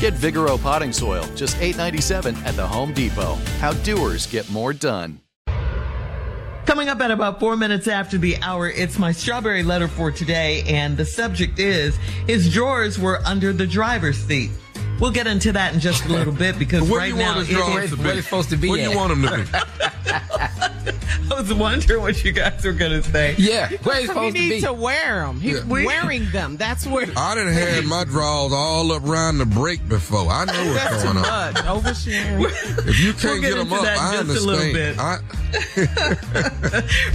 Get 0.00 0.14
Vigoro 0.14 0.60
potting 0.60 0.94
soil, 0.94 1.24
just 1.36 1.58
$8.97 1.58 2.34
at 2.46 2.56
the 2.56 2.66
Home 2.66 2.94
Depot. 2.94 3.34
How 3.58 3.74
doers 3.74 4.26
get 4.26 4.48
more 4.48 4.72
done. 4.72 5.20
Coming 6.64 6.88
up 6.88 7.02
at 7.02 7.10
about 7.10 7.38
four 7.38 7.54
minutes 7.54 7.86
after 7.86 8.16
the 8.16 8.38
hour, 8.38 8.70
it's 8.70 8.98
my 8.98 9.12
strawberry 9.12 9.62
letter 9.62 9.88
for 9.88 10.10
today, 10.10 10.62
and 10.66 10.96
the 10.96 11.04
subject 11.04 11.58
is 11.58 11.98
his 12.26 12.50
drawers 12.50 12.98
were 12.98 13.20
under 13.26 13.52
the 13.52 13.66
driver's 13.66 14.16
seat. 14.16 14.50
We'll 15.00 15.10
get 15.10 15.26
into 15.26 15.50
that 15.52 15.74
in 15.74 15.80
just 15.80 16.04
a 16.04 16.08
little 16.08 16.32
bit 16.32 16.56
because 16.58 16.88
Where 16.88 17.00
right 17.00 17.08
you 17.08 17.16
now 17.16 17.34
want 17.36 17.46
his 17.46 17.56
drawers 17.56 17.90
to 17.90 17.96
be? 17.96 18.02
where 18.04 18.14
it's 18.18 18.26
supposed 18.26 18.50
to 18.50 18.56
be 18.56 18.68
Where 18.68 18.78
you 18.90 18.96
want 18.96 19.08
them 19.10 19.22
to 19.22 19.36
be? 19.38 19.44
I 21.32 21.34
was 21.42 21.54
wondering 21.54 22.02
what 22.02 22.22
you 22.24 22.32
guys 22.32 22.62
were 22.64 22.72
going 22.72 23.00
to 23.02 23.08
say. 23.08 23.34
Yeah, 23.38 23.68
where 23.84 24.00
it's 24.00 24.08
He 24.12 24.14
to 24.14 24.30
needs 24.32 24.54
be. 24.56 24.60
to 24.62 24.72
wear 24.74 25.20
them. 25.24 25.40
He's 25.40 25.58
Yeah. 25.58 25.64
wearing 25.66 26.28
them. 26.32 26.56
That's 26.58 26.84
where. 26.86 27.06
I 27.16 27.34
done 27.36 27.46
had 27.46 27.84
my 27.86 28.02
drawers 28.04 28.52
all 28.52 28.90
up 28.92 29.04
around 29.04 29.38
the 29.38 29.46
break 29.46 29.86
before. 29.88 30.28
I 30.28 30.44
know 30.44 30.52
what's 30.72 30.84
That's 30.84 31.02
too 31.02 31.12
going 31.12 31.24
on. 31.24 31.54
much. 31.54 31.64
Oversharing. 31.64 32.44
If 32.88 32.98
you 33.00 33.06
We'll 33.06 33.14
can't 33.14 33.40
get 33.40 33.42
get 33.42 33.50
them 33.56 33.60
into 33.68 33.76
up, 33.76 33.82
that 33.84 33.98
I 33.98 34.22
just 34.22 34.42
a 34.42 34.46
little 34.46 34.60
understand. 34.60 34.74
bit. 34.74 34.98
I, 34.98 35.18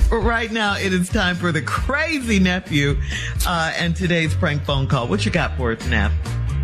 But 0.10 0.18
right 0.20 0.52
now, 0.52 0.76
it 0.78 0.92
is 0.94 1.10
time 1.10 1.36
for 1.36 1.52
the 1.52 1.62
crazy 1.62 2.40
nephew 2.40 2.98
uh, 3.46 3.74
and 3.78 3.96
today's 3.96 4.34
prank 4.34 4.64
phone 4.64 4.88
call. 4.88 5.08
What 5.08 5.24
you 5.26 5.32
got 5.32 5.56
for 5.58 5.72
us, 5.74 5.86
Neff? 5.88 6.12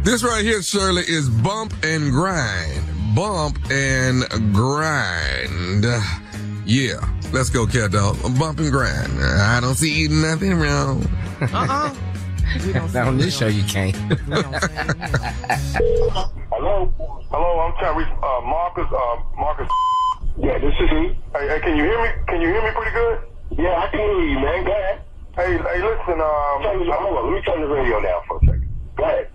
This 0.03 0.23
right 0.23 0.43
here, 0.43 0.61
Shirley, 0.61 1.03
is 1.03 1.29
bump 1.29 1.73
and 1.83 2.11
grind. 2.11 2.83
Bump 3.15 3.59
and 3.69 4.23
grind. 4.53 5.85
Yeah, 6.65 6.99
let's 7.33 7.49
go, 7.49 7.65
cat 7.65 7.91
dog. 7.91 8.17
Bump 8.39 8.59
and 8.59 8.71
grind. 8.71 9.11
I 9.21 9.59
don't 9.61 9.75
see 9.75 10.07
nothing 10.07 10.55
wrong. 10.59 11.05
Uh-uh. 11.41 11.93
We 12.65 12.73
don't 12.73 12.93
Not 12.93 13.07
on 13.07 13.17
this 13.17 13.37
show, 13.37 13.47
you 13.47 13.63
can't. 13.63 13.95
We 14.27 14.41
don't 14.41 14.61
say 14.61 14.75
anything. 14.75 15.09
Hello? 16.51 16.91
Hello, 17.31 17.59
I'm 17.59 17.73
trying 17.79 17.93
to 17.95 17.99
reach 17.99 18.11
uh, 18.21 18.41
Marcus. 18.43 18.87
Uh, 18.91 19.15
Marcus. 19.37 19.69
Yeah, 20.37 20.59
this 20.59 20.73
is 20.75 20.89
he. 20.89 21.15
Hey, 21.33 21.47
hey, 21.47 21.59
can 21.61 21.77
you 21.77 21.83
hear 21.83 22.01
me? 22.03 22.09
Can 22.27 22.41
you 22.41 22.47
hear 22.49 22.61
me 22.61 22.71
pretty 22.75 22.91
good? 22.91 23.19
Yeah, 23.57 23.79
I 23.79 23.87
can 23.89 23.99
hear 23.99 24.21
you, 24.21 24.39
man. 24.39 24.65
Go 24.65 24.71
ahead. 24.71 25.01
Hey, 25.35 25.57
hey, 25.57 25.79
listen. 25.81 26.19
Um, 26.19 26.61
turn 26.63 26.79
the, 26.85 26.91
hold 26.91 27.17
on. 27.17 27.31
Let 27.31 27.39
me 27.39 27.41
turn 27.43 27.61
the 27.61 27.67
radio 27.67 28.01
down 28.01 28.21
for 28.27 28.37
a 28.37 28.39
second. 28.41 28.69
Go 28.97 29.03
ahead. 29.03 29.30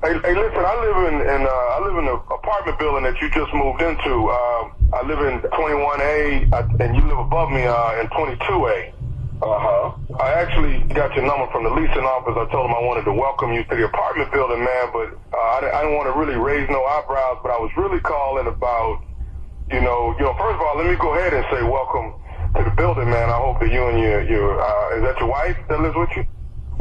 Hey, 0.00 0.14
hey, 0.22 0.30
listen. 0.34 0.62
I 0.62 0.76
live 0.78 0.98
in, 1.10 1.16
in 1.26 1.40
uh, 1.42 1.74
I 1.74 1.78
live 1.82 1.98
in 1.98 2.06
an 2.06 2.18
apartment 2.30 2.78
building 2.78 3.02
that 3.02 3.18
you 3.20 3.28
just 3.34 3.50
moved 3.52 3.82
into. 3.82 4.30
Um, 4.30 4.64
I 4.94 5.02
live 5.02 5.18
in 5.26 5.42
21A, 5.50 6.54
I, 6.54 6.60
and 6.86 6.94
you 6.94 7.02
live 7.02 7.18
above 7.18 7.50
me 7.50 7.66
uh, 7.66 7.98
in 8.00 8.06
22A. 8.14 8.94
Uh-huh. 9.42 9.98
I 10.22 10.28
actually 10.38 10.86
got 10.94 11.10
your 11.18 11.26
number 11.26 11.50
from 11.50 11.64
the 11.66 11.74
leasing 11.74 12.06
office. 12.06 12.38
I 12.38 12.46
told 12.54 12.70
them 12.70 12.78
I 12.78 12.82
wanted 12.86 13.10
to 13.10 13.14
welcome 13.14 13.52
you 13.52 13.64
to 13.66 13.74
the 13.74 13.86
apartment 13.90 14.30
building, 14.32 14.62
man, 14.62 14.86
but 14.94 15.18
uh, 15.34 15.36
I, 15.36 15.58
didn't- 15.66 15.74
I 15.74 15.80
didn't 15.82 15.96
want 15.98 16.08
to 16.14 16.16
really 16.18 16.38
raise 16.38 16.70
no 16.70 16.78
eyebrows, 16.86 17.42
but 17.42 17.50
I 17.50 17.58
was 17.58 17.70
really 17.76 17.98
calling 18.00 18.46
about, 18.46 19.02
you 19.70 19.82
know, 19.82 20.14
you 20.18 20.24
know, 20.26 20.34
first 20.38 20.56
of 20.58 20.62
all, 20.62 20.78
let 20.78 20.86
me 20.86 20.96
go 20.98 21.14
ahead 21.18 21.34
and 21.34 21.44
say 21.50 21.62
welcome 21.66 22.14
to 22.54 22.62
the 22.64 22.74
building, 22.78 23.10
man. 23.10 23.30
I 23.30 23.38
hope 23.38 23.58
that 23.60 23.70
you 23.70 23.82
and 23.90 23.98
your, 23.98 24.22
your 24.26 24.48
uh, 24.62 24.96
is 24.98 25.02
that 25.10 25.18
your 25.20 25.30
wife 25.30 25.58
that 25.68 25.80
lives 25.82 25.96
with 25.98 26.10
you? 26.16 26.24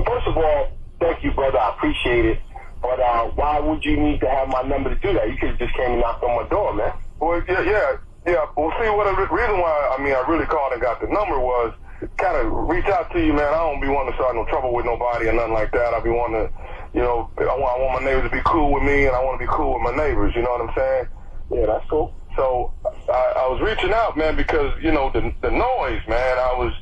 First 0.06 0.28
of 0.28 0.38
all, 0.38 0.68
thank 1.02 1.24
you, 1.24 1.34
brother. 1.34 1.58
I 1.60 1.74
appreciate 1.78 2.26
it. 2.26 2.40
But 2.82 3.00
uh, 3.00 3.32
why 3.36 3.60
would 3.60 3.84
you 3.84 3.98
need 3.98 4.20
to 4.22 4.30
have 4.30 4.48
my 4.48 4.62
number 4.62 4.94
to 4.94 5.00
do 5.00 5.14
that? 5.14 5.30
You 5.30 5.38
could 5.38 5.50
have 5.50 5.60
just 5.60 5.74
came 5.76 5.92
and 5.92 6.02
knocked 6.02 6.24
on 6.24 6.44
my 6.44 6.48
door, 6.50 6.74
man. 6.74 6.94
Well, 7.20 7.42
yeah, 7.48 7.62
yeah, 7.62 7.98
yeah. 8.26 8.46
Well, 8.56 8.72
see, 8.80 8.90
what 8.90 9.06
the 9.06 9.28
reason 9.34 9.60
why 9.60 9.96
I 9.98 10.02
mean 10.02 10.14
I 10.14 10.24
really 10.30 10.46
called 10.46 10.74
and 10.74 10.82
got 10.82 11.02
the 11.02 11.08
number 11.08 11.40
was 11.40 11.74
kind 12.18 12.38
of 12.38 12.54
reach 12.70 12.86
out 12.86 13.12
to 13.12 13.20
you, 13.20 13.34
man. 13.34 13.54
I 13.54 13.58
don't 13.58 13.82
be 13.82 13.88
wanting 13.88 14.14
to 14.14 14.18
start 14.18 14.36
no 14.36 14.46
trouble 14.46 14.74
with 14.74 14.86
nobody 14.86 15.28
or 15.28 15.34
nothing 15.34 15.54
like 15.54 15.72
that. 15.72 15.94
I 15.94 16.00
be 16.00 16.10
wanting 16.10 16.46
to, 16.46 16.54
you 16.94 17.02
know, 17.02 17.30
I 17.40 17.58
want, 17.58 17.74
I 17.74 17.82
want 17.82 18.04
my 18.04 18.06
neighbors 18.06 18.30
to 18.30 18.36
be 18.36 18.44
cool 18.46 18.72
with 18.72 18.84
me, 18.84 19.08
and 19.08 19.16
I 19.16 19.24
want 19.24 19.40
to 19.40 19.46
be 19.46 19.52
cool 19.52 19.74
with 19.74 19.84
my 19.84 19.96
neighbors. 19.96 20.34
You 20.36 20.44
know 20.44 20.52
what 20.52 20.70
I'm 20.70 20.76
saying? 20.76 21.06
Yeah, 21.50 21.66
that's 21.66 21.90
cool. 21.90 22.14
So 22.36 22.74
I, 23.10 23.34
I 23.38 23.48
was 23.50 23.62
reaching 23.62 23.94
out, 23.94 24.16
man, 24.16 24.36
because 24.36 24.72
you 24.82 24.92
know 24.92 25.10
the 25.10 25.34
the 25.42 25.50
noise, 25.50 26.02
man. 26.08 26.38
I 26.38 26.54
was, 26.54 26.74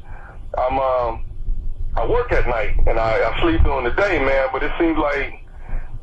I'm, 0.57 0.79
um, 0.79 1.23
I 1.95 2.05
work 2.05 2.31
at 2.33 2.47
night 2.47 2.75
and 2.87 2.99
I, 2.99 3.23
I 3.23 3.41
sleep 3.41 3.63
during 3.63 3.85
the 3.85 3.95
day, 3.95 4.19
man. 4.19 4.49
But 4.51 4.63
it 4.63 4.71
seems 4.77 4.97
like 4.97 5.44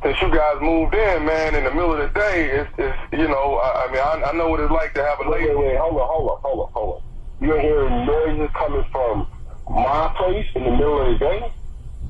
since 0.02 0.20
you 0.20 0.34
guys 0.34 0.56
moved 0.60 0.94
in, 0.94 1.24
man, 1.24 1.54
in 1.54 1.64
the 1.64 1.70
middle 1.70 1.92
of 1.94 1.98
the 1.98 2.18
day, 2.18 2.50
it's, 2.50 2.70
it's 2.78 2.98
you 3.12 3.28
know, 3.28 3.60
I, 3.62 3.86
I 3.86 3.92
mean, 3.92 4.02
I, 4.02 4.30
I 4.30 4.32
know 4.36 4.48
what 4.48 4.60
it's 4.60 4.72
like 4.72 4.94
to 4.94 5.02
have 5.04 5.20
a 5.24 5.30
lady. 5.30 5.54
Wait, 5.54 5.58
wait, 5.58 5.78
hold 5.78 6.00
on, 6.00 6.08
hold 6.08 6.30
on, 6.30 6.38
hold 6.42 6.60
on, 6.60 6.68
hold 6.72 6.94
on. 6.96 7.46
You're 7.46 7.60
hearing 7.60 8.06
noises 8.06 8.50
coming 8.58 8.84
from 8.90 9.26
my 9.70 10.12
place 10.18 10.46
in 10.54 10.64
the 10.64 10.70
middle 10.70 11.02
of 11.02 11.12
the 11.12 11.18
day? 11.18 11.52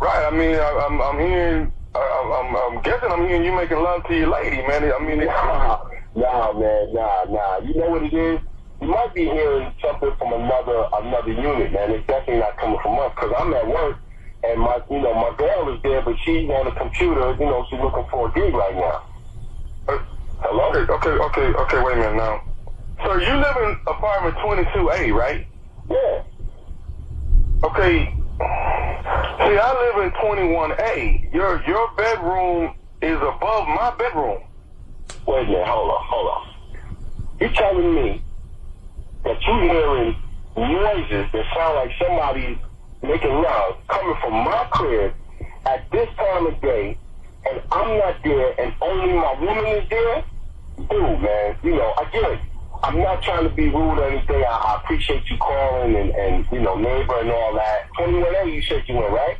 Right. 0.00 0.24
I 0.26 0.30
mean, 0.30 0.56
I, 0.56 0.86
I'm, 0.88 1.00
I'm 1.00 1.18
hearing. 1.18 1.72
I, 1.94 2.40
I'm, 2.40 2.56
I'm 2.56 2.82
guessing 2.82 3.10
I'm 3.12 3.26
hearing 3.26 3.44
you 3.44 3.52
making 3.52 3.78
love 3.78 4.04
to 4.08 4.16
your 4.16 4.28
lady, 4.28 4.56
man. 4.66 4.90
I 4.90 4.98
mean, 4.98 5.24
nah, 5.26 5.78
nah, 6.16 6.52
man, 6.52 6.94
nah, 6.94 7.24
nah. 7.28 7.58
You 7.58 7.74
know 7.74 7.90
what 7.90 8.02
it 8.04 8.14
is? 8.14 8.40
You 8.80 8.88
might 8.88 9.14
be 9.14 9.24
hearing 9.24 9.72
something 9.84 10.10
from 10.18 10.32
another 10.32 10.88
another 10.94 11.32
unit, 11.32 11.72
man. 11.72 11.90
It's 11.92 12.06
definitely 12.06 12.40
not 12.40 12.56
coming 12.56 12.78
from 12.82 12.98
us 12.98 13.12
because 13.14 13.32
I'm 13.38 13.52
at 13.54 13.68
work 13.68 13.98
and 14.44 14.60
my, 14.60 14.80
you 14.90 15.00
know, 15.00 15.14
my 15.14 15.34
girl 15.36 15.74
is 15.74 15.82
there, 15.82 16.02
but 16.02 16.16
she's 16.24 16.48
on 16.50 16.66
the 16.66 16.72
computer. 16.72 17.32
You 17.38 17.46
know, 17.46 17.66
she's 17.70 17.80
looking 17.80 18.04
for 18.10 18.28
a 18.28 18.32
gig 18.32 18.52
right 18.54 18.74
now. 18.74 19.02
Uh, 19.88 19.98
hello. 20.40 20.70
Okay, 20.70 20.92
okay, 20.92 21.10
okay, 21.10 21.46
okay. 21.54 21.82
Wait 21.82 21.92
a 21.94 21.96
minute 21.96 22.16
now. 22.16 22.42
Sir, 23.04 23.20
you 23.20 23.34
live 23.34 23.56
in 23.62 23.78
apartment 23.86 24.36
22A, 24.36 25.14
right? 25.14 25.46
Yeah. 25.90 26.22
Okay. 27.64 28.14
See, 29.38 29.58
I 29.58 29.92
live 29.94 30.04
in 30.04 30.10
21A. 30.12 31.32
Your 31.32 31.62
your 31.66 31.90
bedroom 31.96 32.74
is 33.00 33.16
above 33.16 33.68
my 33.68 33.94
bedroom. 33.98 34.42
Wait 35.26 35.44
a 35.44 35.50
minute, 35.50 35.66
hold 35.66 35.90
on, 35.90 36.04
hold 36.04 36.28
on. 36.28 36.42
You 37.40 37.48
telling 37.54 37.94
me 37.94 38.22
that 39.24 39.40
you 39.42 39.60
hearing 39.60 40.16
noises 40.56 41.30
that 41.32 41.44
sound 41.54 41.76
like 41.76 41.90
somebody 42.00 42.58
making 43.02 43.30
love 43.42 43.74
coming 43.88 44.16
from 44.22 44.32
my 44.44 44.66
crib 44.72 45.14
at 45.66 45.90
this 45.90 46.08
time 46.16 46.46
of 46.46 46.60
day, 46.60 46.98
and 47.50 47.62
I'm 47.72 47.98
not 47.98 48.16
there, 48.24 48.60
and 48.60 48.74
only 48.80 49.14
my 49.14 49.34
woman 49.40 49.66
is 49.66 49.88
there? 49.90 50.24
Dude, 50.76 51.20
man, 51.20 51.56
you 51.62 51.76
know, 51.76 51.92
again, 52.00 52.40
I'm 52.82 52.98
not 52.98 53.22
trying 53.22 53.48
to 53.48 53.54
be 53.54 53.68
rude 53.68 53.98
or 53.98 54.04
anything. 54.08 54.42
I, 54.48 54.50
I 54.74 54.80
appreciate 54.82 55.28
you 55.30 55.36
calling 55.38 55.94
and, 55.96 56.10
and, 56.10 56.46
you 56.50 56.60
know, 56.60 56.76
neighbor 56.76 57.14
and 57.20 57.30
all 57.30 57.54
that. 57.54 57.88
21A, 57.98 58.52
you 58.52 58.62
said 58.62 58.82
you 58.88 58.96
went, 58.96 59.12
right? 59.12 59.36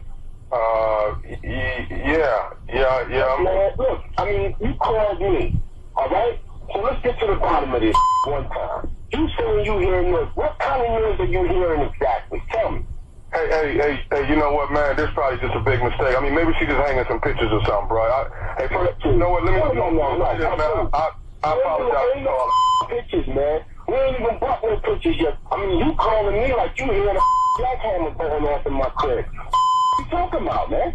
Uh, 0.52 1.14
y- 1.24 1.40
y- 1.42 1.86
yeah, 1.90 2.48
yeah, 2.68 3.08
yeah. 3.08 3.36
Man, 3.42 3.70
look, 3.78 4.02
I 4.18 4.24
mean, 4.26 4.54
you 4.60 4.74
called 4.74 5.20
me, 5.20 5.60
all 5.96 6.08
right? 6.08 6.38
So 6.72 6.80
let's 6.82 7.02
get 7.02 7.18
to 7.20 7.26
the 7.26 7.36
bottom 7.36 7.74
of 7.74 7.80
this 7.80 7.96
one 8.26 8.48
time. 8.50 8.94
You 9.12 9.28
saying 9.38 9.64
you 9.64 9.78
hearing 9.78 10.10
noise. 10.12 10.28
What 10.34 10.58
kind 10.58 10.82
of 10.82 10.88
noise 11.02 11.20
are 11.20 11.26
you 11.26 11.44
hearing 11.48 11.82
exactly? 11.82 12.42
Tell 12.50 12.70
me. 12.72 12.84
Hey, 13.32 13.49
hey, 13.49 13.69
hey, 13.81 13.94
hey, 14.12 14.29
you 14.29 14.37
know 14.37 14.52
what, 14.52 14.70
man? 14.73 14.94
This 14.96 15.08
probably 15.14 15.40
just 15.40 15.56
a 15.56 15.61
big 15.64 15.81
mistake. 15.82 16.12
I 16.17 16.20
mean, 16.20 16.34
maybe 16.34 16.52
she 16.58 16.67
just 16.67 16.76
hanging 16.84 17.05
some 17.08 17.20
pictures 17.20 17.49
or 17.49 17.64
something, 17.64 17.88
bro. 17.88 18.05
I, 18.05 18.29
hey, 18.58 18.69
first, 18.69 18.93
you 19.06 19.17
know 19.17 19.31
what? 19.31 19.44
Let 19.44 19.55
me, 19.55 19.61
No, 19.61 19.73
no, 19.73 19.88
no, 19.88 20.17
no. 20.20 20.56
man, 20.56 20.88
I, 20.93 21.08
I 21.43 21.56
apologize. 21.56 22.12
Ain't 22.17 22.25
no 22.29 22.52
pictures, 22.93 23.26
man. 23.29 23.61
We 23.88 23.94
ain't 23.96 24.20
even 24.20 24.37
bought 24.38 24.61
no 24.62 24.76
pictures 24.84 25.17
yet. 25.19 25.38
I 25.50 25.56
mean, 25.64 25.79
you 25.81 25.96
calling 25.96 26.37
me 26.37 26.52
like 26.55 26.79
you 26.79 26.84
hearing 26.93 27.17
a 27.17 27.20
jackhammer 27.61 28.19
going 28.19 28.44
off 28.44 28.67
in 28.67 28.75
my 28.75 28.90
crib. 29.00 29.25
What 29.25 29.96
are 29.96 30.02
you 30.05 30.11
talking 30.11 30.43
about, 30.43 30.70
man? 30.70 30.93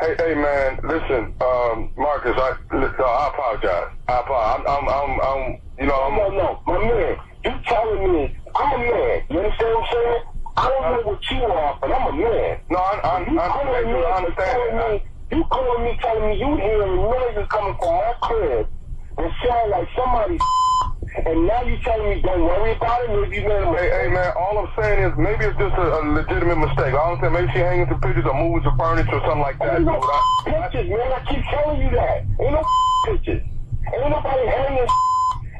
Hey, 0.00 0.14
hey, 0.18 0.34
man, 0.34 0.78
listen, 0.84 1.32
um, 1.40 1.90
Marcus, 1.96 2.36
I, 2.36 2.52
listen, 2.70 3.00
I 3.00 3.30
apologize. 3.32 3.88
I 4.08 4.20
apologize. 4.20 4.64
I'm, 4.68 4.88
I'm, 4.88 4.88
I'm, 4.92 5.20
I'm 5.24 5.58
you 5.78 5.86
know, 5.86 5.96
I'm, 6.04 6.16
No, 6.16 6.28
no, 6.36 6.60
my 6.66 6.78
man. 6.84 7.16
You 7.44 7.52
telling 7.66 8.12
me 8.12 8.34
I'm 8.56 8.72
a 8.74 8.78
man. 8.78 9.20
You 9.30 9.38
understand 9.40 9.74
what 9.74 9.84
I'm 9.84 9.92
saying? 9.92 10.22
I 10.58 10.66
don't 10.68 10.90
know 10.90 11.02
what 11.06 11.22
you 11.30 11.38
are, 11.44 11.78
but 11.80 11.92
I'm 11.92 12.06
a 12.08 12.12
man. 12.18 12.58
no, 12.70 12.78
I, 12.78 12.94
I, 12.98 13.30
You 13.30 13.38
I, 13.38 13.46
calling 13.46 13.74
I, 13.78 13.92
me, 13.92 13.98
I 14.02 14.16
understand 14.18 14.58
telling 14.58 14.76
that. 14.76 14.90
me, 14.90 15.04
you 15.30 15.44
calling 15.54 15.84
me, 15.84 15.98
telling 16.02 16.26
me 16.26 16.34
you 16.34 16.50
hearing 16.56 16.96
noises 16.98 17.46
coming 17.48 17.76
from 17.78 17.94
my 17.94 18.14
crib 18.22 18.66
and 19.18 19.32
sound 19.46 19.70
like 19.70 19.88
somebody 19.94 20.38
and 21.26 21.46
now 21.46 21.62
you 21.62 21.78
telling 21.82 22.10
me 22.10 22.22
don't 22.22 22.42
worry 22.42 22.72
about 22.72 23.02
it, 23.02 23.10
maybe 23.10 23.42
you 23.42 23.50
a 23.50 23.76
Hey, 23.76 23.90
hey, 23.90 24.08
man, 24.12 24.32
all 24.38 24.58
I'm 24.58 24.68
saying 24.78 24.98
is 25.02 25.12
maybe 25.18 25.44
it's 25.46 25.58
just 25.58 25.74
a, 25.78 25.86
a 25.98 26.00
legitimate 26.10 26.58
mistake. 26.58 26.94
I 26.94 27.02
don't 27.06 27.20
think 27.20 27.32
maybe 27.32 27.50
she 27.52 27.58
hanging 27.58 27.86
some 27.88 28.00
pictures 28.00 28.26
or 28.26 28.34
moving 28.34 28.62
some 28.64 28.76
furniture 28.76 29.14
or 29.14 29.22
something 29.22 29.40
like 29.40 29.58
that. 29.58 29.76
Ain't 29.76 29.84
no 29.84 29.98
I- 30.02 30.42
pictures, 30.44 30.90
man. 30.90 31.12
I 31.12 31.20
keep 31.30 31.44
telling 31.54 31.80
you 31.80 31.90
that. 31.90 32.26
Ain't 32.40 32.52
no 32.52 32.62
pictures. 33.06 33.42
Ain't 33.94 34.10
nobody 34.10 34.46
hanging. 34.46 34.90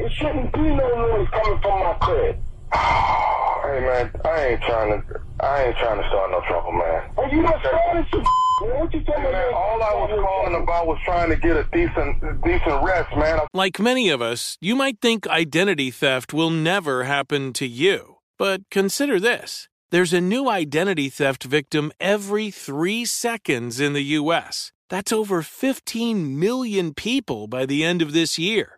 It 0.01 0.13
shouldn't 0.13 0.53
be 0.53 0.61
no 0.75 0.89
noise 0.95 1.29
coming 1.33 1.59
from 1.63 1.81
my 1.87 1.95
crib. 2.03 2.37
Hey 3.69 3.81
man, 3.81 4.11
I 4.25 4.47
ain't 4.47 4.63
trying 4.63 5.03
to. 5.03 5.21
I 5.41 5.65
ain't 5.65 5.77
trying 5.77 6.01
to 6.03 6.09
start 6.09 6.31
no 6.31 6.41
trouble, 6.49 6.73
man. 6.73 7.03
And 7.19 7.33
you 7.33 7.43
not 7.43 7.61
starting 7.61 8.07
some. 8.11 8.25
What 8.61 8.93
you 8.95 9.03
telling 9.03 9.21
Hey, 9.23 9.27
me? 9.29 9.33
man, 9.33 9.55
all 9.55 9.83
I 9.83 9.95
was 9.95 10.11
calling 10.25 10.63
about 10.63 10.87
was 10.87 10.99
trying 11.05 11.29
to 11.29 11.37
get 11.37 11.57
a 11.57 11.65
decent, 11.71 12.43
decent 12.43 12.83
rest, 12.83 13.15
man. 13.17 13.41
Like 13.53 13.79
many 13.79 14.09
of 14.09 14.23
us, 14.23 14.57
you 14.61 14.75
might 14.75 15.01
think 15.01 15.29
identity 15.29 15.91
theft 15.91 16.33
will 16.33 16.51
never 16.51 17.05
happen 17.05 17.53
to 17.53 17.67
you. 17.67 18.17
But 18.39 18.63
consider 18.71 19.21
this 19.21 19.69
there's 19.91 20.13
a 20.15 20.21
new 20.21 20.49
identity 20.49 21.09
theft 21.11 21.45
victim 21.45 21.93
every 22.01 22.51
three 22.51 23.05
seconds 23.05 23.81
in 23.81 23.93
the 23.93 24.03
U.S. 24.21 24.73
That's 24.89 25.13
over 25.13 25.43
15 25.43 26.41
million 26.41 26.95
people 26.95 27.47
by 27.47 27.67
the 27.67 27.85
end 27.85 28.01
of 28.01 28.13
this 28.15 28.39
year, 28.39 28.78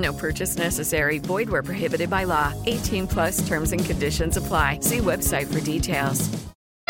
No 0.00 0.12
purchase 0.14 0.56
necessary. 0.56 1.18
Void 1.18 1.50
where 1.50 1.62
prohibited 1.62 2.08
by 2.08 2.24
law. 2.24 2.54
18 2.66 3.06
plus 3.06 3.46
terms 3.46 3.72
and 3.72 3.84
conditions 3.84 4.36
apply. 4.36 4.78
See 4.80 4.98
website 4.98 5.52
for 5.52 5.60
details. 5.60 6.30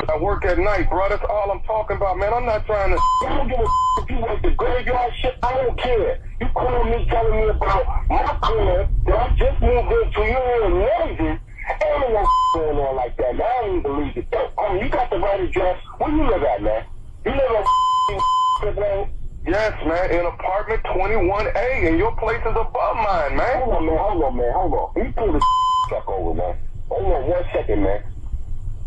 I 0.08 0.16
work 0.16 0.44
at 0.44 0.58
night, 0.58 0.88
bro. 0.88 1.08
That's 1.08 1.24
all 1.28 1.50
I'm 1.50 1.60
talking 1.62 1.96
about, 1.96 2.18
man. 2.18 2.32
I'm 2.32 2.46
not 2.46 2.64
trying 2.66 2.90
to. 2.90 3.00
I 3.26 3.36
don't 3.36 3.48
give 3.48 3.58
a 3.58 3.66
if 4.02 4.10
you 4.10 4.18
work 4.20 4.42
the 4.42 4.50
graveyard 4.50 5.12
shit. 5.20 5.36
I 5.42 5.54
don't 5.54 5.78
care. 5.78 6.18
You 6.40 6.48
call 6.54 6.84
me 6.84 7.06
telling 7.10 7.40
me 7.40 7.48
about 7.48 8.08
my 8.08 8.38
crib 8.42 8.88
that 9.06 9.14
I 9.14 9.36
just 9.36 9.60
moved 9.60 9.92
into. 9.92 10.20
You 10.20 10.38
hearing 10.38 10.78
noises. 10.78 11.38
Ain't 11.70 12.00
no 12.00 12.26
going 12.54 12.78
on 12.78 12.96
like 12.96 13.16
that, 13.18 13.36
man. 13.36 13.42
I 13.42 13.60
don't 13.60 13.70
even 13.70 13.82
believe 13.82 14.16
it. 14.16 14.26
Though. 14.30 14.50
I 14.58 14.74
mean, 14.74 14.84
you 14.84 14.88
got 14.88 15.10
the 15.10 15.18
right 15.18 15.40
address. 15.40 15.82
Where 15.98 16.10
you 16.10 16.26
live 16.30 16.42
at, 16.42 16.62
man? 16.62 16.84
You 17.24 17.32
live 17.32 17.50
on? 17.50 19.19
Yes, 19.47 19.73
man, 19.87 20.11
in 20.12 20.26
apartment 20.26 20.82
21A, 20.85 21.88
and 21.88 21.99
your 21.99 22.12
place 22.16 22.40
is 22.44 22.52
above 22.52 22.97
mine, 22.97 23.37
man. 23.37 23.62
Hold 23.64 23.75
on, 23.75 23.87
man. 23.87 23.99
Hold 23.99 24.25
on, 24.25 24.37
man. 24.37 24.52
Hold 24.52 24.75
on. 24.75 25.02
Me 25.02 25.12
pull 25.12 25.32
the 25.32 25.40
truck 25.88 26.09
over, 26.12 26.35
man. 26.35 26.54
Hold 26.88 27.12
on 27.12 27.30
one 27.30 27.44
second, 27.54 27.82
man. 27.82 28.00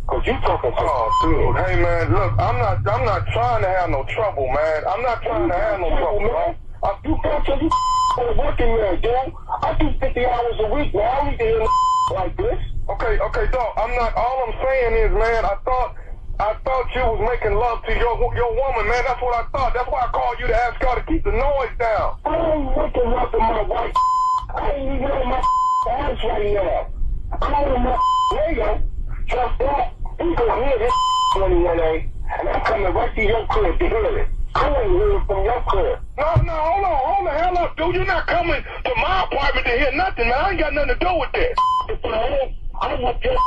Cause 0.08 0.22
you 0.28 0.34
talking 0.42 0.72
some 0.76 0.86
Oh, 0.86 1.10
dude. 1.24 1.66
Hey, 1.66 1.82
man, 1.82 2.12
look, 2.14 2.34
I'm 2.38 2.60
not, 2.60 2.86
I'm 2.86 3.06
not 3.06 3.26
trying 3.32 3.64
to 3.64 3.70
have 3.70 3.90
no 3.90 4.04
trouble, 4.14 4.48
man. 4.48 4.84
I'm 4.88 5.02
not 5.02 5.24
trying 5.24 5.50
to 5.50 5.56
have 5.56 5.80
no 5.80 5.90
trouble, 5.98 6.20
man. 6.20 6.56
I 6.84 7.00
you 7.04 7.70
for 8.16 8.36
working 8.36 8.76
man, 8.78 9.02
dude. 9.02 9.34
I 9.64 9.74
do 9.80 9.90
50 10.00 10.26
hours 10.26 10.56
a 10.60 10.68
week, 10.76 10.94
man. 10.94 11.04
I 11.08 11.16
don't 11.16 11.32
need 11.32 11.38
to 11.38 11.44
hear 11.44 11.68
like 12.14 12.38
this. 12.38 12.60
Okay, 12.90 13.18
okay, 13.20 13.46
dog. 13.52 13.72
I'm 13.78 13.96
not. 13.96 14.14
All 14.16 14.44
I'm 14.48 14.54
saying 14.60 14.94
is, 15.08 15.12
man, 15.16 15.46
I 15.46 15.56
thought, 15.64 15.96
I 16.44 16.60
thought 16.66 16.92
you 16.92 17.00
was 17.08 17.24
making 17.24 17.56
love 17.56 17.80
to 17.88 17.94
your 17.96 18.20
your 18.36 18.52
woman, 18.52 18.84
man. 18.92 19.04
That's 19.08 19.22
what 19.24 19.32
I 19.32 19.48
thought. 19.56 19.72
That's 19.72 19.88
why 19.88 20.04
I 20.04 20.12
called 20.12 20.36
you 20.44 20.48
to 20.52 20.56
ask 20.68 20.76
her 20.84 21.00
to 21.00 21.04
keep 21.08 21.24
the 21.24 21.32
noise 21.32 21.72
down. 21.80 22.20
I 22.28 22.36
ain't 22.36 22.68
making 22.68 23.08
love 23.16 23.32
to 23.32 23.40
my 23.40 23.62
wife. 23.64 23.96
I 24.52 24.72
ain't 24.76 24.92
even 24.92 25.08
in 25.08 25.28
my 25.32 25.40
house 25.40 26.20
right 26.20 26.52
now. 26.52 26.92
I'm 27.40 27.64
in 27.64 27.84
my 27.88 27.96
nigga. 28.36 28.84
Just 29.32 29.56
that. 29.64 29.96
You 30.20 30.36
gonna 30.36 30.68
hear 30.68 30.80
this 30.84 30.94
21A, 31.40 32.12
and 32.12 32.50
I'm 32.50 32.62
coming 32.68 32.92
right 32.92 33.16
to 33.16 33.22
your 33.24 33.48
crib 33.48 33.80
to 33.80 33.88
hear 33.88 34.20
it. 34.20 34.28
I 34.56 34.68
ain't 34.68 34.92
hearing 34.92 35.24
from 35.26 35.46
your 35.48 35.62
crib. 35.64 36.00
No, 36.20 36.28
no, 36.44 36.56
hold 36.60 36.84
on, 36.84 37.00
hold 37.08 37.24
the 37.24 37.32
hell 37.40 37.58
up, 37.58 37.78
dude. 37.78 37.96
You're 37.96 38.06
not 38.06 38.28
coming 38.28 38.60
to 38.60 38.92
my 39.00 39.24
apartment 39.32 39.66
to 39.66 39.72
hear 39.80 39.96
nothing, 39.96 40.28
man. 40.28 40.36
I 40.44 40.50
ain't 40.52 40.60
got 40.60 40.74
nothing 40.74 40.92
to 40.92 41.00
do 41.00 41.12
with 41.24 41.32
this. 41.32 41.56
I 42.84 43.00
want 43.00 43.24
this. 43.24 43.40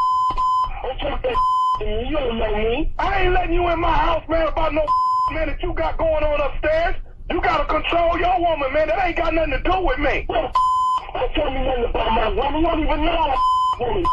Don't 0.81 0.99
talk 0.99 1.23
that 1.23 1.29
to 1.29 1.37
me. 1.37 1.56
You 1.81 2.17
don't 2.17 2.39
know 2.39 2.57
me. 2.57 2.95
I 2.99 3.25
ain't 3.25 3.35
letting 3.35 3.55
you 3.55 3.69
in 3.69 3.81
my 3.81 3.93
house, 3.93 4.23
man, 4.29 4.49
about 4.49 4.73
no 4.73 4.87
man 5.33 5.49
that 5.49 5.63
you 5.63 5.75
got 5.75 5.99
going 5.99 6.25
on 6.25 6.41
upstairs. 6.41 6.97
You 7.31 7.43
gotta 7.43 7.67
control 7.67 8.19
your 8.19 8.41
woman, 8.41 8.73
man. 8.73 8.89
That 8.89 9.05
ain't 9.05 9.17
got 9.17 9.35
nothing 9.35 9.53
to 9.53 9.63
do 9.63 9.81
with 9.85 9.99
me. 9.99 10.27
Don't 10.31 11.35
tell 11.35 11.51
me 11.51 11.61
nothing 11.67 11.85
about 11.85 12.13
my 12.13 12.29
woman. 12.29 12.61
You 12.61 12.67
don't 12.67 12.81
even 12.81 13.05
know 13.05 13.35
woman. 13.81 14.05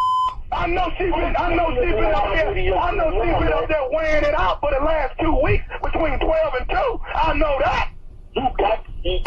I 0.52 0.68
know 0.68 0.92
she 0.98 1.06
been, 1.06 1.36
I 1.38 1.56
know 1.56 1.72
she 1.74 1.92
been 1.92 2.14
up 2.14 2.30
there, 2.36 2.78
I 2.78 2.92
know 2.92 3.12
she 3.12 3.44
been 3.44 3.54
up 3.54 3.68
there 3.68 3.90
weighing 3.90 4.24
it 4.24 4.36
out 4.36 4.60
for 4.62 4.72
the 4.72 4.84
last 4.84 5.14
two 5.20 5.36
weeks 5.44 5.64
between 5.84 6.20
12 6.20 6.54
and 6.60 6.70
2. 6.70 6.76
I 7.16 7.34
know 7.34 7.58
that. 7.60 7.92
You 8.36 8.48
got 8.58 8.86
you, 9.04 9.20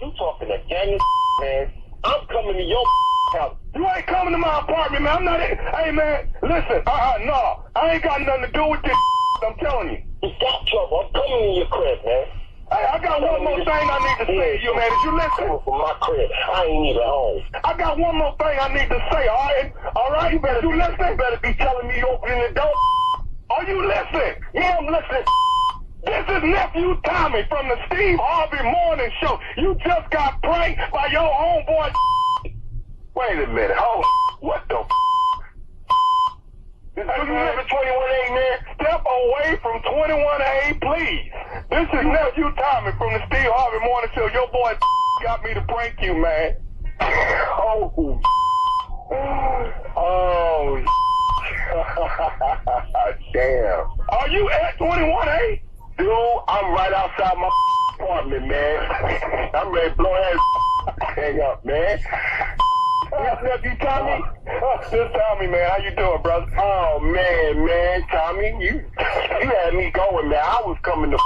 you 0.00 0.12
talking 0.16 0.48
to 0.48 0.58
Daniel, 0.68 0.98
man. 1.40 1.72
I'm 2.04 2.26
coming 2.28 2.54
to 2.54 2.62
your 2.62 2.84
house. 2.84 2.86
You 2.86 2.88
ain't 2.88 3.01
coming 4.88 4.98
to 4.98 5.04
my 5.04 5.04
apartment, 5.04 5.04
man. 5.04 5.16
I'm 5.16 5.24
not. 5.24 5.40
in- 5.40 5.58
Hey, 5.58 5.90
man, 5.92 6.28
listen. 6.42 6.82
Uh, 6.86 6.90
uh, 6.90 7.18
no, 7.24 7.64
I 7.76 7.92
ain't 7.94 8.02
got 8.02 8.20
nothing 8.20 8.46
to 8.46 8.52
do 8.52 8.66
with 8.68 8.82
this. 8.82 8.96
I'm 9.46 9.56
telling 9.58 9.90
you. 9.90 9.98
You 10.22 10.30
got 10.40 10.66
trouble. 10.66 11.04
I'm 11.06 11.12
coming 11.12 11.50
in 11.50 11.56
your 11.56 11.66
crib, 11.66 11.98
man. 12.04 12.24
Hey, 12.70 12.86
I 12.88 12.98
got 13.02 13.20
one 13.20 13.44
more 13.44 13.58
thing 13.58 13.68
I 13.68 13.98
need 14.00 14.18
to 14.24 14.26
say 14.32 14.58
to 14.58 14.64
you, 14.64 14.74
man. 14.76 14.90
Did 14.90 15.02
you 15.04 15.16
listen? 15.16 15.58
From 15.64 15.78
my 15.78 15.94
crib. 16.00 16.30
I 16.54 16.64
ain't 16.64 16.86
even 16.86 17.02
home. 17.04 17.42
I 17.64 17.76
got 17.76 17.98
one 17.98 18.16
more 18.16 18.34
thing 18.38 18.56
I 18.58 18.68
need 18.72 18.88
to 18.88 19.00
say, 19.12 19.28
all 19.28 19.44
right? 19.44 19.72
All 19.96 20.10
right, 20.12 20.32
you 20.32 20.40
better 20.40 20.60
you 20.62 20.76
listening? 20.76 21.16
better 21.16 21.38
be 21.42 21.54
telling 21.54 21.88
me 21.88 21.98
you 21.98 22.08
opening 22.08 22.40
the 22.48 22.54
door. 22.54 22.72
Are 23.50 23.64
you 23.64 23.86
listening? 23.86 24.34
Yeah, 24.54 24.76
I'm 24.78 24.86
listening. 24.86 25.24
This 26.06 26.24
is 26.28 26.42
nephew 26.44 26.96
Tommy 27.04 27.42
from 27.48 27.68
the 27.68 27.76
Steve 27.86 28.18
Harvey 28.22 28.62
Morning 28.62 29.10
Show. 29.20 29.38
You 29.58 29.76
just 29.84 30.10
got 30.10 30.40
pranked 30.42 30.80
by 30.92 31.06
your 31.12 31.28
homeboy. 31.28 31.92
Wait 33.14 33.42
a 33.42 33.46
minute. 33.48 33.76
Hold. 33.76 34.21
What 34.42 34.66
the? 34.68 34.74
Live 36.96 37.08
at 37.08 37.66
21A, 37.68 38.34
man? 38.34 38.58
Step 38.74 39.04
away 39.06 39.56
from 39.62 39.80
21A, 39.82 40.80
please. 40.82 41.30
This 41.70 41.86
is 41.94 42.04
nephew 42.04 42.50
Tommy 42.58 42.90
from 42.98 43.12
the 43.12 43.22
Steve 43.28 43.46
Harvey 43.54 43.78
Morning 43.86 44.10
Show. 44.16 44.26
Your 44.34 44.48
boy 44.48 44.74
got 45.22 45.44
me 45.44 45.54
to 45.54 45.60
prank 45.62 45.94
you, 46.02 46.14
man. 46.20 46.56
Oh. 47.64 48.20
Oh. 49.94 50.82
Damn. 53.32 53.86
Are 54.08 54.28
you 54.28 54.50
at 54.50 54.76
21A? 54.78 55.60
Dude, 55.98 56.08
I'm 56.48 56.72
right 56.72 56.92
outside 56.92 57.36
my 57.36 57.50
apartment, 57.94 58.48
man. 58.48 59.50
I'm 59.54 59.72
ready 59.72 59.90
to 59.90 59.96
blow 59.96 60.14
that 60.14 60.36
hang 61.14 61.40
up, 61.40 61.64
man. 61.64 62.00
Yes, 63.12 63.38
nephew 63.42 63.76
Tommy. 63.78 64.24
Oh, 64.48 64.78
this 64.90 65.12
Tommy, 65.12 65.46
man. 65.46 65.70
How 65.70 65.76
you 65.78 65.94
doing, 65.96 66.22
brother? 66.22 66.46
Oh 66.58 66.98
man, 67.00 67.66
man, 67.66 68.02
Tommy, 68.10 68.48
you 68.64 68.74
you 69.42 69.52
had 69.62 69.74
me 69.74 69.90
going, 69.90 70.30
man. 70.30 70.40
I 70.42 70.62
was 70.64 70.78
coming 70.82 71.10
to 71.10 71.18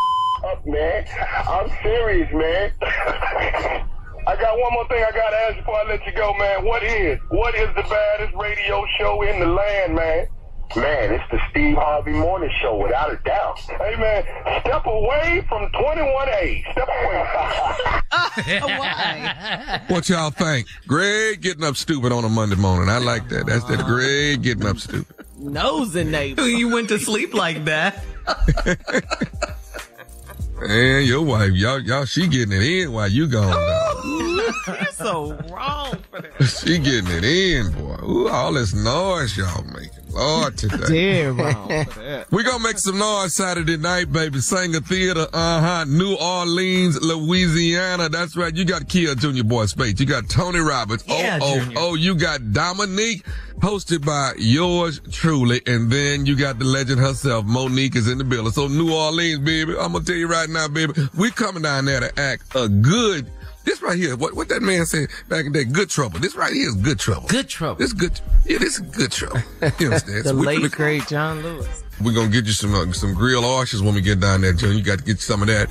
up, 0.48 0.66
man. 0.66 1.04
I'm 1.48 1.70
serious, 1.82 2.28
man. 2.32 2.72
I 4.28 4.34
got 4.34 4.58
one 4.58 4.72
more 4.72 4.88
thing 4.88 5.04
I 5.06 5.12
gotta 5.12 5.36
ask 5.48 5.56
before 5.58 5.76
I 5.76 5.84
let 5.88 6.04
you 6.04 6.12
go, 6.12 6.34
man. 6.34 6.64
What 6.64 6.82
is 6.82 7.20
what 7.30 7.54
is 7.54 7.68
the 7.76 7.82
baddest 7.82 8.34
radio 8.34 8.84
show 8.98 9.22
in 9.22 9.38
the 9.38 9.46
land, 9.46 9.94
man? 9.94 10.26
Man, 10.74 11.14
it's 11.14 11.24
the 11.30 11.38
Steve 11.50 11.76
Harvey 11.76 12.12
Morning 12.12 12.50
Show, 12.60 12.76
without 12.76 13.12
a 13.12 13.16
doubt. 13.24 13.58
Hey, 13.60 13.96
man, 13.96 14.24
step 14.60 14.84
away 14.84 15.44
from 15.48 15.70
21A. 15.72 16.72
Step 16.72 16.88
away. 16.88 18.70
Why? 18.78 19.82
What 19.88 20.08
y'all 20.08 20.30
think? 20.30 20.66
Greg 20.86 21.40
getting 21.40 21.64
up 21.64 21.76
stupid 21.76 22.12
on 22.12 22.24
a 22.24 22.28
Monday 22.28 22.56
morning. 22.56 22.88
I 22.88 22.98
like 22.98 23.28
that. 23.28 23.46
That's 23.46 23.64
that 23.64 23.86
Greg 23.86 24.42
getting 24.42 24.66
up 24.66 24.78
stupid. 24.78 25.14
Nosy 25.38 26.04
neighbor. 26.04 26.46
You 26.46 26.68
went 26.72 26.88
to 26.88 26.98
sleep 26.98 27.32
like 27.34 27.64
that. 27.66 28.02
And 30.58 31.06
your 31.06 31.20
wife, 31.22 31.52
y'all, 31.52 31.80
y'all, 31.80 32.06
she 32.06 32.26
getting 32.26 32.52
it 32.52 32.62
in 32.62 32.90
while 32.92 33.08
you 33.08 33.26
gone. 33.26 33.50
dog. 33.52 34.04
You're 34.66 34.86
so 34.92 35.32
wrong 35.52 35.98
for 36.10 36.22
that. 36.22 36.32
She 36.48 36.78
getting 36.78 37.10
it 37.10 37.24
in, 37.24 37.72
boy. 37.72 37.96
Ooh, 38.02 38.28
all 38.30 38.54
this 38.54 38.72
noise 38.72 39.36
y'all 39.36 39.62
making. 39.64 39.90
Lord, 40.16 40.58
today. 40.58 40.86
Dead 40.86 41.36
wrong 41.38 41.84
for 41.86 42.00
that. 42.00 42.30
We 42.30 42.42
gonna 42.42 42.62
make 42.62 42.78
some 42.78 42.98
noise 42.98 43.34
Saturday 43.34 43.76
night, 43.76 44.12
baby. 44.12 44.38
Saenger 44.38 44.84
Theater, 44.84 45.26
uh-huh. 45.32 45.84
New 45.88 46.16
Orleans, 46.16 47.00
Louisiana. 47.00 48.08
That's 48.08 48.36
right. 48.36 48.54
You 48.54 48.64
got 48.64 48.88
Kia 48.88 49.14
Junior 49.14 49.44
Boy 49.44 49.66
Space. 49.66 50.00
You 50.00 50.06
got 50.06 50.28
Tony 50.28 50.60
Roberts. 50.60 51.04
Yeah, 51.06 51.38
oh, 51.40 51.58
Junior. 51.60 51.78
oh, 51.78 51.90
oh, 51.90 51.94
you 51.94 52.14
got 52.14 52.52
Dominique, 52.52 53.24
hosted 53.58 54.04
by 54.04 54.32
yours 54.38 55.00
truly. 55.12 55.60
And 55.66 55.90
then 55.90 56.26
you 56.26 56.36
got 56.36 56.58
the 56.58 56.64
legend 56.64 57.00
herself. 57.00 57.44
Mo'Nique 57.46 57.96
is 57.96 58.08
in 58.08 58.18
the 58.18 58.24
building. 58.24 58.52
So 58.52 58.68
New 58.68 58.92
Orleans, 58.94 59.40
baby. 59.40 59.72
I'm 59.78 59.92
gonna 59.92 60.04
tell 60.04 60.16
you 60.16 60.28
right 60.28 60.48
now, 60.48 60.68
baby. 60.68 60.94
We 61.16 61.30
coming 61.30 61.62
down 61.62 61.84
there 61.84 62.00
to 62.00 62.20
act 62.20 62.54
a 62.54 62.68
good 62.68 63.30
this 63.66 63.82
right 63.82 63.98
here, 63.98 64.16
what 64.16 64.34
what 64.34 64.48
that 64.48 64.62
man 64.62 64.86
said 64.86 65.08
back 65.28 65.44
in 65.44 65.52
the 65.52 65.64
day, 65.64 65.70
good 65.70 65.90
trouble. 65.90 66.18
This 66.18 66.34
right 66.34 66.52
here 66.52 66.68
is 66.68 66.74
good 66.76 66.98
trouble. 66.98 67.28
Good 67.28 67.48
trouble. 67.48 67.76
This 67.78 67.92
good. 67.92 68.18
Yeah, 68.46 68.58
this 68.58 68.78
is 68.78 68.80
good 68.80 69.12
trouble. 69.12 69.40
You 69.78 69.86
understand? 69.88 70.24
The 70.24 70.32
late 70.32 70.70
great 70.72 71.06
John 71.08 71.42
Lewis. 71.42 71.82
we're 72.02 72.14
gonna 72.14 72.30
get 72.30 72.46
you 72.46 72.52
some 72.52 72.74
uh, 72.74 72.90
some 72.92 73.12
grilled 73.12 73.44
oysters 73.44 73.82
when 73.82 73.94
we 73.94 74.00
get 74.00 74.20
down 74.20 74.40
there, 74.40 74.52
Junior. 74.54 74.76
You 74.78 74.82
got 74.84 74.98
to 75.00 75.04
get 75.04 75.20
some 75.20 75.42
of 75.42 75.48
that. 75.48 75.68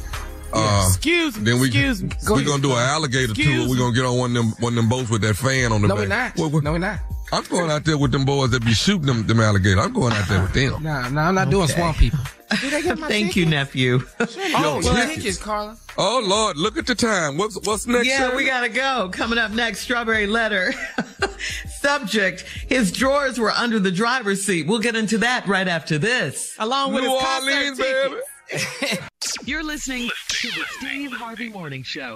Uh, 0.54 0.86
excuse 0.88 1.38
me. 1.38 1.44
then 1.44 1.60
we 1.60 1.68
excuse 1.68 2.02
me. 2.04 2.10
Go 2.26 2.34
we're 2.36 2.40
ahead. 2.40 2.48
gonna 2.48 2.62
do 2.62 2.72
an 2.72 2.78
alligator 2.78 3.32
Excuse 3.32 3.62
tour. 3.66 3.70
We're 3.70 3.78
gonna 3.78 3.96
get 3.96 4.06
on 4.06 4.18
one 4.18 4.30
of 4.38 4.44
them 4.44 4.54
one 4.60 4.74
of 4.74 4.76
them 4.78 4.88
boats 4.90 5.10
with 5.10 5.22
that 5.24 5.36
fan 5.36 5.72
on 5.74 5.82
the 5.82 5.88
No, 5.88 5.96
back. 5.96 6.02
we're 6.04 6.08
not. 6.08 6.38
What- 6.38 6.52
what- 6.52 6.64
No, 6.64 6.72
we're 6.74 6.78
not. 6.78 7.00
I'm 7.32 7.44
going 7.46 7.70
out 7.72 7.84
there 7.86 7.98
with 7.98 8.12
them 8.12 8.24
boys 8.26 8.52
that 8.52 8.64
be 8.64 8.74
shooting 8.74 9.08
them 9.08 9.26
them 9.28 9.40
alligators. 9.40 9.80
I'm 9.84 9.94
going 9.94 10.14
out 10.14 10.28
there 10.28 10.42
with 10.42 10.54
them. 10.54 10.84
Nah, 10.84 11.10
nah, 11.10 11.28
I'm 11.30 11.36
not 11.36 11.50
doing 11.50 11.68
swamp 11.68 11.98
people. 11.98 12.20
Did 12.62 12.74
I 12.76 12.96
Thank 13.08 13.36
you, 13.36 13.46
ticket? 13.46 13.50
nephew. 13.50 14.00
Oh, 14.20 14.26
Yo, 14.38 14.62
well, 14.62 14.82
tickets. 14.82 15.16
tickets, 15.16 15.38
Carla. 15.40 15.78
Oh 15.98 16.22
Lord, 16.24 16.58
look 16.58 16.78
at 16.78 16.86
the 16.86 16.94
time. 16.96 17.38
What's 17.38 17.58
what's 17.66 17.88
next? 17.88 18.08
Yeah, 18.08 18.30
Shirley? 18.30 18.36
we 18.38 18.46
gotta 18.46 18.70
go. 18.70 19.10
Coming 19.12 19.40
up 19.40 19.52
next, 19.52 19.80
strawberry 19.80 20.28
letter. 20.28 20.74
Subject: 21.80 22.42
His 22.68 22.92
drawers 22.92 23.40
were 23.40 23.52
under 23.52 23.80
the 23.80 23.92
driver's 23.92 24.44
seat. 24.46 24.68
We'll 24.68 24.80
get 24.80 24.96
into 24.96 25.18
that 25.20 25.48
right 25.48 25.68
after 25.68 25.98
this. 25.98 26.56
Along 26.60 26.94
with 26.94 27.04
New 27.04 27.14
his 27.14 27.22
concert 27.24 27.52
Orleans, 27.54 27.80
baby. 27.80 28.16
tickets. 28.50 29.38
You're 29.48 29.64
listening 29.64 30.10
to 30.30 30.48
the 30.50 30.64
Steve 30.78 31.12
Harvey 31.14 31.50
Morning 31.50 31.82
Show. 31.84 32.16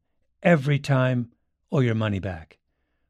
every 0.43 0.79
time, 0.79 1.31
or 1.69 1.83
your 1.83 1.95
money 1.95 2.19
back. 2.19 2.57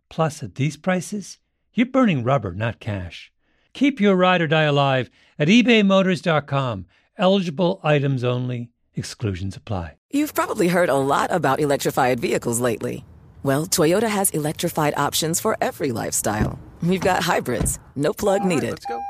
Plus, 0.10 0.44
at 0.44 0.56
these 0.56 0.78
prices, 0.78 1.40
you're 1.74 1.86
burning 1.86 2.24
rubber, 2.24 2.54
not 2.54 2.80
cash. 2.80 3.32
Keep 3.74 4.02
your 4.02 4.16
ride 4.16 4.42
or 4.42 4.48
die 4.48 4.64
alive 4.64 5.10
at 5.40 5.48
ebaymotors.com. 5.48 6.86
Eligible 7.18 7.80
items 7.84 8.24
only, 8.24 8.72
exclusions 8.96 9.56
apply. 9.56 9.96
You've 10.10 10.34
probably 10.34 10.68
heard 10.68 10.90
a 10.90 10.96
lot 10.96 11.32
about 11.32 11.60
electrified 11.60 12.20
vehicles 12.20 12.60
lately. 12.60 13.06
Well, 13.44 13.66
Toyota 13.66 14.10
has 14.10 14.30
electrified 14.32 14.94
options 14.98 15.40
for 15.40 15.58
every 15.62 15.92
lifestyle. 15.92 16.60
We've 16.84 17.02
got 17.02 17.24
hybrids, 17.24 17.80
no 17.96 18.12
plug 18.14 18.44
needed. 18.44 18.72
let's 18.72 18.86
go. 18.86 19.02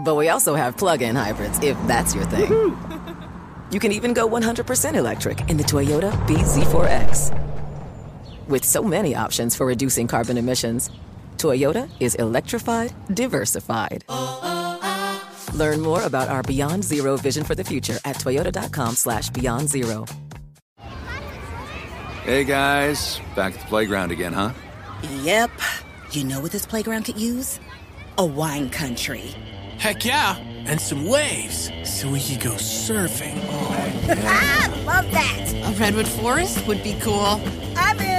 But 0.00 0.16
we 0.16 0.28
also 0.28 0.54
have 0.54 0.76
plug 0.76 1.02
in 1.02 1.16
hybrids, 1.16 1.62
if 1.62 1.76
that's 1.86 2.14
your 2.14 2.24
thing. 2.26 2.76
You 3.70 3.80
can 3.80 3.92
even 3.92 4.12
go 4.14 4.28
100% 4.28 4.94
electric 4.94 5.48
in 5.48 5.56
the 5.56 5.64
Toyota 5.64 6.10
BZ4X. 6.26 7.47
With 8.48 8.64
so 8.64 8.82
many 8.82 9.14
options 9.14 9.54
for 9.54 9.66
reducing 9.66 10.08
carbon 10.08 10.38
emissions, 10.38 10.90
Toyota 11.36 11.90
is 12.00 12.14
electrified, 12.14 12.94
diversified. 13.12 14.04
Learn 15.52 15.82
more 15.82 16.02
about 16.02 16.28
our 16.28 16.42
Beyond 16.42 16.82
Zero 16.82 17.18
vision 17.18 17.44
for 17.44 17.54
the 17.54 17.62
future 17.62 17.98
at 18.06 18.16
toyota.com 18.16 18.94
slash 18.94 19.28
beyond 19.30 19.68
zero. 19.68 20.06
Hey 22.24 22.44
guys, 22.44 23.20
back 23.36 23.52
at 23.54 23.60
the 23.60 23.66
playground 23.66 24.12
again, 24.12 24.32
huh? 24.32 24.52
Yep. 25.22 25.50
You 26.12 26.24
know 26.24 26.40
what 26.40 26.50
this 26.50 26.64
playground 26.64 27.04
could 27.04 27.20
use? 27.20 27.60
A 28.16 28.24
wine 28.24 28.70
country. 28.70 29.34
Heck 29.78 30.04
yeah, 30.06 30.36
and 30.38 30.80
some 30.80 31.06
waves 31.06 31.70
so 31.84 32.10
we 32.10 32.20
could 32.20 32.40
go 32.40 32.52
surfing. 32.52 33.38
oh 33.44 33.92
ah, 34.24 34.82
love 34.86 35.10
that. 35.12 35.52
A 35.54 35.78
redwood 35.78 36.08
forest 36.08 36.66
would 36.66 36.82
be 36.82 36.98
cool. 37.00 37.40